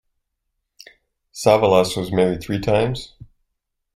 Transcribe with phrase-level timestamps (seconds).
[1.31, 3.13] Savalas was married three times.